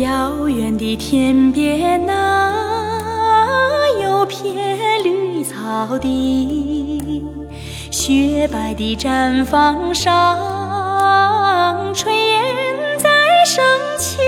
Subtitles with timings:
[0.00, 2.54] 遥远的天边哪
[4.02, 7.22] 有片绿草地？
[7.90, 10.38] 雪白的毡房上，
[11.94, 12.42] 炊烟
[12.98, 13.10] 在
[13.44, 13.62] 升
[13.98, 14.20] 起。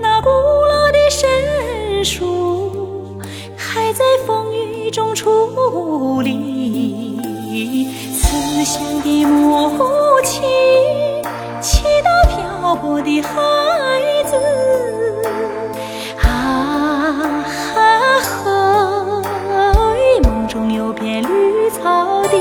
[0.00, 3.20] 那古老的神树
[3.56, 7.20] 还在风雨中矗立。
[8.14, 10.42] 慈祥的母亲
[11.60, 13.93] 祈祷漂泊的孩
[16.20, 16.24] 啊
[17.74, 17.74] 哈
[19.72, 22.36] 嘿，梦中有片绿草地。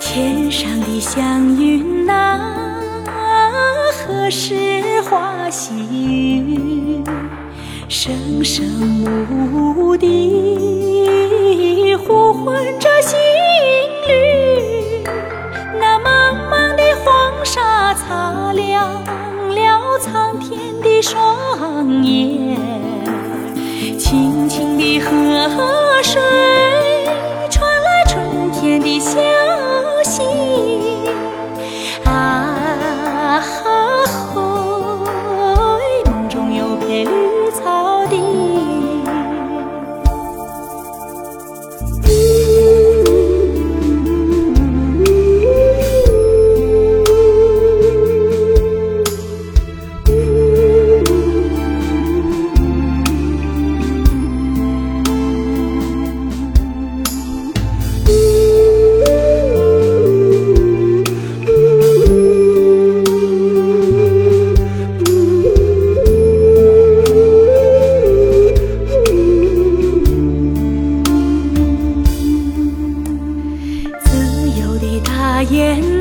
[0.00, 1.22] 天上的祥
[1.56, 2.40] 云啊，
[3.92, 7.02] 何时化细雨？
[7.88, 13.16] 声声牧笛呼唤着心
[21.08, 22.58] 双眼，
[23.96, 24.98] 清清的
[25.50, 25.75] 河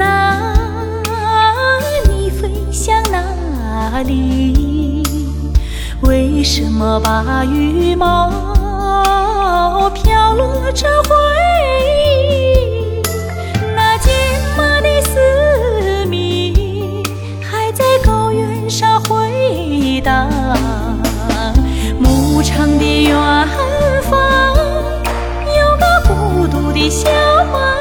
[0.06, 0.12] 雁
[1.04, 5.04] 呐，你飞向哪里？
[6.02, 11.16] 为什么把羽毛飘落成灰？
[13.76, 14.14] 那骏
[14.56, 17.04] 马的嘶鸣
[17.42, 20.30] 还在高原上回荡，
[22.00, 23.14] 牧场的远
[24.04, 24.56] 方
[25.48, 27.10] 有个孤独的小
[27.52, 27.75] 马。